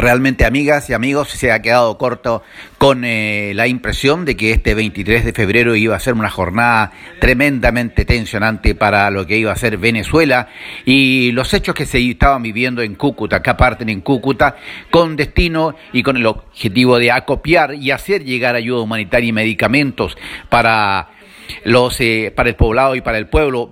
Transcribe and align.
Realmente, 0.00 0.46
amigas 0.46 0.88
y 0.88 0.94
amigos, 0.94 1.28
se 1.28 1.52
ha 1.52 1.60
quedado 1.60 1.98
corto 1.98 2.42
con 2.78 3.04
eh, 3.04 3.52
la 3.54 3.66
impresión 3.66 4.24
de 4.24 4.34
que 4.34 4.50
este 4.50 4.74
23 4.74 5.26
de 5.26 5.34
febrero 5.34 5.76
iba 5.76 5.94
a 5.94 6.00
ser 6.00 6.14
una 6.14 6.30
jornada 6.30 6.92
tremendamente 7.20 8.06
tensionante 8.06 8.74
para 8.74 9.10
lo 9.10 9.26
que 9.26 9.36
iba 9.36 9.52
a 9.52 9.56
ser 9.56 9.76
Venezuela. 9.76 10.48
Y 10.86 11.32
los 11.32 11.52
hechos 11.52 11.74
que 11.74 11.84
se 11.84 11.98
estaban 11.98 12.42
viviendo 12.42 12.80
en 12.80 12.94
Cúcuta, 12.94 13.42
que 13.42 13.52
parten 13.52 13.90
en 13.90 14.00
Cúcuta, 14.00 14.56
con 14.90 15.16
destino 15.16 15.74
y 15.92 16.02
con 16.02 16.16
el 16.16 16.24
objetivo 16.24 16.98
de 16.98 17.12
acopiar 17.12 17.74
y 17.74 17.90
hacer 17.90 18.24
llegar 18.24 18.54
ayuda 18.54 18.80
humanitaria 18.80 19.28
y 19.28 19.32
medicamentos 19.32 20.16
para 20.48 21.10
los 21.64 22.00
eh, 22.00 22.32
para 22.34 22.48
el 22.48 22.54
poblado 22.54 22.94
y 22.94 23.02
para 23.02 23.18
el 23.18 23.26
pueblo 23.26 23.70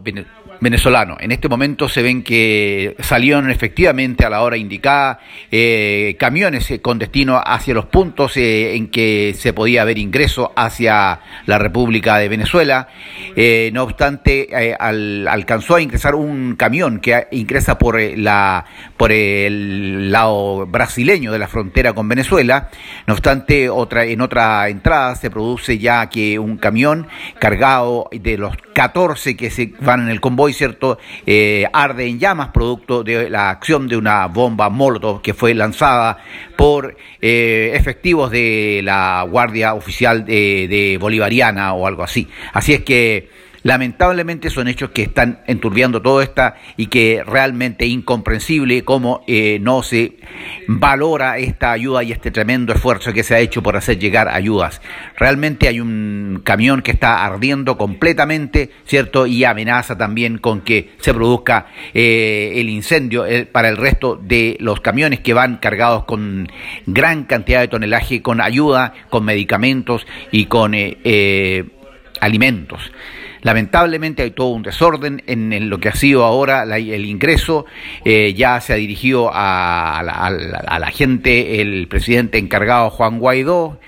venezolano. 0.60 1.16
En 1.20 1.32
este 1.32 1.48
momento 1.48 1.88
se 1.88 2.02
ven 2.02 2.22
que 2.22 2.96
salieron 3.00 3.50
efectivamente 3.50 4.24
a 4.24 4.30
la 4.30 4.42
hora 4.42 4.56
indicada 4.56 5.20
eh, 5.50 6.16
camiones 6.18 6.70
eh, 6.70 6.80
con 6.80 6.98
destino 6.98 7.40
hacia 7.44 7.74
los 7.74 7.86
puntos 7.86 8.36
eh, 8.36 8.74
en 8.76 8.88
que 8.88 9.34
se 9.36 9.52
podía 9.52 9.82
haber 9.82 9.98
ingreso 9.98 10.52
hacia 10.56 11.20
la 11.46 11.58
República 11.58 12.18
de 12.18 12.28
Venezuela. 12.28 12.88
no 13.72 13.82
obstante, 13.82 14.48
alcanzó 14.78 15.76
a 15.76 15.80
ingresar 15.80 16.14
un 16.14 16.56
camión 16.56 17.00
que 17.00 17.26
ingresa 17.30 17.78
por 17.78 18.00
la 18.00 18.64
por 18.96 19.12
el 19.12 20.10
lado 20.10 20.66
brasileño 20.66 21.32
de 21.32 21.38
la 21.38 21.48
frontera 21.48 21.92
con 21.92 22.08
Venezuela. 22.08 22.68
No 23.06 23.14
obstante, 23.14 23.68
otra 23.68 24.04
en 24.04 24.20
otra 24.20 24.68
entrada 24.68 25.14
se 25.14 25.30
produce 25.30 25.78
ya 25.78 26.08
que 26.08 26.38
un 26.38 26.56
camión 26.56 27.06
cargado 27.38 28.08
de 28.12 28.36
los 28.36 28.56
14 28.74 29.36
que 29.36 29.50
se 29.50 29.72
van 29.80 30.02
en 30.02 30.08
el 30.08 30.20
convoy 30.20 30.47
¿cierto? 30.52 30.98
Eh, 31.26 31.66
arde 31.72 32.06
en 32.06 32.18
llamas 32.18 32.48
producto 32.48 33.02
de 33.02 33.30
la 33.30 33.50
acción 33.50 33.88
de 33.88 33.96
una 33.96 34.26
bomba 34.26 34.68
Molotov 34.68 35.22
que 35.22 35.34
fue 35.34 35.54
lanzada 35.54 36.18
por 36.56 36.96
eh, 37.20 37.72
efectivos 37.74 38.30
de 38.30 38.80
la 38.82 39.26
Guardia 39.28 39.74
Oficial 39.74 40.24
de 40.24 40.98
Bolivariana 41.00 41.72
o 41.74 41.86
algo 41.86 42.02
así. 42.02 42.28
Así 42.52 42.72
es 42.72 42.82
que 42.82 43.37
Lamentablemente 43.62 44.50
son 44.50 44.68
hechos 44.68 44.90
que 44.90 45.02
están 45.02 45.40
enturbiando 45.46 46.00
todo 46.00 46.22
esto 46.22 46.52
y 46.76 46.86
que 46.86 47.22
realmente 47.26 47.86
incomprensible 47.86 48.84
cómo 48.84 49.24
eh, 49.26 49.58
no 49.60 49.82
se 49.82 50.16
valora 50.68 51.38
esta 51.38 51.72
ayuda 51.72 52.02
y 52.02 52.12
este 52.12 52.30
tremendo 52.30 52.72
esfuerzo 52.72 53.12
que 53.12 53.24
se 53.24 53.34
ha 53.34 53.40
hecho 53.40 53.62
por 53.62 53.76
hacer 53.76 53.98
llegar 53.98 54.28
ayudas. 54.28 54.80
Realmente 55.16 55.68
hay 55.68 55.80
un 55.80 56.40
camión 56.44 56.82
que 56.82 56.92
está 56.92 57.24
ardiendo 57.24 57.76
completamente, 57.76 58.70
¿cierto? 58.86 59.26
Y 59.26 59.44
amenaza 59.44 59.98
también 59.98 60.38
con 60.38 60.60
que 60.60 60.90
se 61.00 61.12
produzca 61.12 61.66
eh, 61.94 62.52
el 62.56 62.68
incendio 62.68 63.26
eh, 63.26 63.46
para 63.46 63.68
el 63.68 63.76
resto 63.76 64.16
de 64.16 64.56
los 64.60 64.80
camiones 64.80 65.20
que 65.20 65.34
van 65.34 65.56
cargados 65.56 66.04
con 66.04 66.48
gran 66.86 67.24
cantidad 67.24 67.60
de 67.60 67.68
tonelaje, 67.68 68.22
con 68.22 68.40
ayuda, 68.40 68.94
con 69.10 69.24
medicamentos 69.24 70.06
y 70.30 70.46
con 70.46 70.74
alimentos. 72.20 72.92
Lamentablemente 73.42 74.22
hay 74.22 74.32
todo 74.32 74.48
un 74.48 74.62
desorden 74.62 75.22
en, 75.26 75.70
lo 75.70 75.78
que 75.78 75.88
ha 75.88 75.94
sido 75.94 76.24
ahora 76.24 76.64
el 76.64 77.04
ingreso. 77.04 77.66
Eh, 78.04 78.34
ya 78.34 78.60
se 78.60 78.72
ha 78.72 78.76
dirigido 78.76 79.30
a, 79.32 80.02
la, 80.02 80.90
gente 80.90 81.60
el 81.60 81.86
presidente 81.88 82.38
encargado 82.38 82.90
Juan 82.90 83.18
Guaidó, 83.18 83.80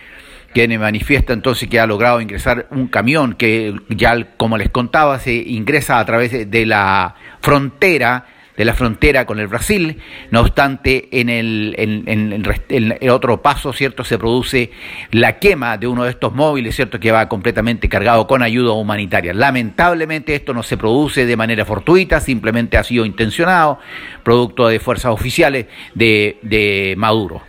quien 0.55 0.79
manifiesta 0.81 1.33
entonces 1.33 1.69
que 1.69 1.81
ha 1.81 1.87
logrado 1.87 2.21
ingresar 2.21 2.67
un 2.71 2.89
camión 2.89 3.35
que 3.35 3.75
ya, 3.89 4.37
como 4.37 4.57
les 4.57 4.71
contaba, 4.71 5.19
se 5.19 5.35
ingresa 5.35 5.99
a 5.99 6.05
través 6.05 6.51
de 6.51 6.67
la 6.67 7.15
frontera 7.41 8.27
de 8.61 8.67
la 8.67 8.75
frontera 8.75 9.25
con 9.25 9.39
el 9.39 9.47
Brasil. 9.47 10.03
No 10.31 10.41
obstante, 10.43 11.09
en 11.19 11.31
el, 11.31 13.11
otro 13.11 13.41
paso, 13.41 13.73
¿cierto? 13.73 14.05
Se 14.05 14.19
produce 14.19 14.71
la 15.13 15.39
quema 15.39 15.79
de 15.79 15.87
uno 15.87 16.05
de 16.05 16.11
estos 16.11 16.35
móviles, 16.35 16.77
¿cierto? 16.77 17.01
Que 17.01 17.11
va 17.11 17.27
completamente 17.27 17.89
cargado 17.89 18.27
con 18.27 18.43
ayuda 18.43 18.73
humanitaria. 18.73 19.33
Lamentablemente 19.33 20.35
esto 20.35 20.53
no 20.53 20.63
se 20.63 20.77
produce 20.77 21.25
de 21.25 21.37
manera 21.39 21.65
fortuita, 21.65 22.21
simplemente 22.21 22.77
ha 22.77 22.85
sido 22.85 23.07
intencionado, 23.07 23.79
producto 24.23 24.69
de 24.69 24.79
fuerzas 24.79 25.11
oficiales 25.11 25.65
de 25.95 26.95
Maduro. 26.99 27.41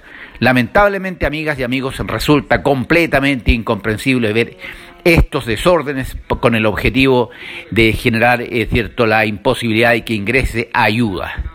Lamentablemente, 0.41 1.27
amigas 1.27 1.59
y 1.59 1.63
amigos, 1.63 2.00
resulta 2.00 2.63
completamente 2.63 3.51
incomprensible 3.51 4.33
ver 4.33 4.57
estos 5.06 5.45
desórdenes 5.45 6.17
con 6.39 6.56
el 6.56 6.66
objetivo 6.66 7.29
de 7.69 7.94
generar 7.94 8.41
eh, 8.41 8.67
cierto 8.72 9.06
la 9.06 9.25
imposibilidad 9.25 9.91
de 9.91 10.03
que 10.03 10.13
ingrese 10.13 10.69
ayuda 10.73 11.50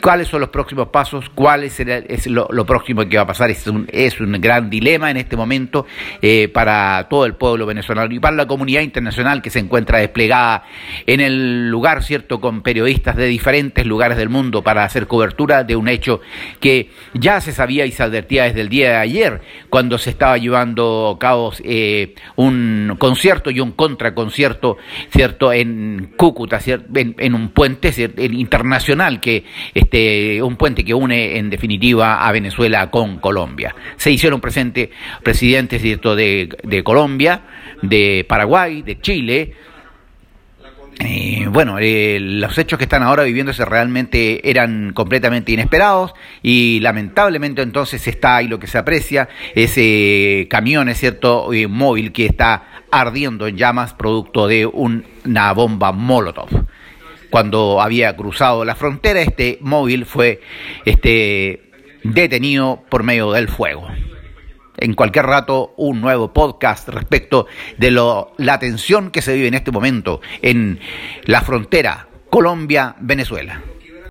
cuáles 0.00 0.28
son 0.28 0.40
los 0.40 0.50
próximos 0.50 0.88
pasos, 0.88 1.28
cuál 1.34 1.64
es, 1.64 2.26
lo, 2.26 2.66
próximo 2.66 3.08
que 3.08 3.16
va 3.16 3.22
a 3.22 3.26
pasar. 3.26 3.50
Es 3.50 3.66
un, 3.66 3.88
es 3.92 4.20
un 4.20 4.32
gran 4.40 4.70
dilema 4.70 5.10
en 5.10 5.16
este 5.16 5.36
momento 5.36 5.86
eh, 6.22 6.48
para 6.48 7.06
todo 7.08 7.24
el 7.24 7.34
pueblo 7.34 7.66
venezolano 7.66 8.14
y 8.14 8.18
para 8.18 8.36
la 8.36 8.46
comunidad 8.46 8.82
internacional 8.82 9.42
que 9.42 9.50
se 9.50 9.58
encuentra 9.58 9.98
desplegada 9.98 10.64
en 11.06 11.20
el 11.20 11.68
lugar, 11.68 12.02
¿cierto?, 12.02 12.40
con 12.40 12.62
periodistas 12.62 13.16
de 13.16 13.26
diferentes 13.26 13.84
lugares 13.86 14.16
del 14.16 14.28
mundo 14.28 14.62
para 14.62 14.84
hacer 14.84 15.06
cobertura 15.06 15.64
de 15.64 15.76
un 15.76 15.88
hecho 15.88 16.20
que 16.60 16.90
ya 17.14 17.40
se 17.40 17.52
sabía 17.52 17.86
y 17.86 17.92
se 17.92 18.02
advertía 18.02 18.44
desde 18.44 18.60
el 18.60 18.68
día 18.68 18.90
de 18.90 18.96
ayer, 18.96 19.40
cuando 19.70 19.98
se 19.98 20.10
estaba 20.10 20.38
llevando 20.38 21.14
a 21.16 21.18
cabo 21.18 21.52
eh, 21.64 22.14
un 22.36 22.96
concierto 22.98 23.50
y 23.50 23.60
un 23.60 23.72
contraconcierto, 23.72 24.76
¿cierto?, 25.10 25.52
en 25.52 26.12
Cúcuta, 26.16 26.58
En, 26.94 27.34
un 27.34 27.50
puente 27.50 27.92
internacional 28.16 29.20
que 29.20 29.44
este, 29.88 30.42
un 30.42 30.56
puente 30.56 30.84
que 30.84 30.92
une 30.92 31.38
en 31.38 31.48
definitiva 31.48 32.26
a 32.26 32.30
Venezuela 32.30 32.90
con 32.90 33.18
Colombia. 33.20 33.74
Se 33.96 34.10
hicieron 34.10 34.38
presentes 34.38 34.90
presidentes 35.22 35.82
de, 35.82 36.82
Colombia, 36.84 37.40
de 37.80 38.26
Paraguay, 38.28 38.82
de 38.82 39.00
Chile, 39.00 39.54
eh, 41.00 41.46
bueno, 41.50 41.78
eh, 41.78 42.18
los 42.20 42.58
hechos 42.58 42.76
que 42.76 42.84
están 42.84 43.02
ahora 43.02 43.22
viviéndose 43.22 43.64
realmente 43.64 44.50
eran 44.50 44.92
completamente 44.92 45.52
inesperados 45.52 46.12
y 46.42 46.80
lamentablemente 46.80 47.62
entonces 47.62 48.06
está 48.08 48.42
y 48.42 48.48
lo 48.48 48.58
que 48.58 48.66
se 48.66 48.76
aprecia 48.76 49.28
ese 49.54 50.48
camión, 50.50 50.90
es 50.90 50.98
cierto, 50.98 51.52
eh, 51.54 51.66
móvil 51.66 52.12
que 52.12 52.26
está 52.26 52.82
ardiendo 52.90 53.46
en 53.46 53.56
llamas 53.56 53.94
producto 53.94 54.48
de 54.48 54.66
una 54.66 55.52
bomba 55.54 55.92
Molotov 55.92 56.67
cuando 57.30 57.80
había 57.80 58.16
cruzado 58.16 58.64
la 58.64 58.74
frontera, 58.74 59.20
este 59.20 59.58
móvil 59.60 60.06
fue 60.06 60.40
este, 60.84 61.70
detenido 62.04 62.84
por 62.88 63.02
medio 63.02 63.32
del 63.32 63.48
fuego. 63.48 63.88
En 64.78 64.94
cualquier 64.94 65.26
rato, 65.26 65.74
un 65.76 66.00
nuevo 66.00 66.32
podcast 66.32 66.88
respecto 66.88 67.46
de 67.78 67.90
lo, 67.90 68.32
la 68.36 68.58
tensión 68.58 69.10
que 69.10 69.22
se 69.22 69.34
vive 69.34 69.48
en 69.48 69.54
este 69.54 69.72
momento 69.72 70.20
en 70.40 70.78
la 71.24 71.40
frontera 71.40 72.08
Colombia-Venezuela. 72.30 73.62